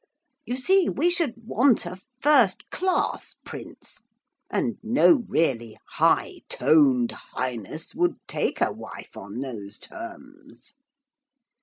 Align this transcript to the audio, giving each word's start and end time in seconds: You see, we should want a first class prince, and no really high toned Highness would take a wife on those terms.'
You 0.47 0.55
see, 0.55 0.89
we 0.89 1.11
should 1.11 1.35
want 1.45 1.85
a 1.85 2.01
first 2.21 2.71
class 2.71 3.35
prince, 3.45 4.01
and 4.49 4.77
no 4.81 5.23
really 5.27 5.77
high 5.91 6.39
toned 6.49 7.11
Highness 7.11 7.93
would 7.93 8.15
take 8.27 8.61
a 8.61 8.71
wife 8.71 9.15
on 9.15 9.41
those 9.41 9.77
terms.' 9.77 10.73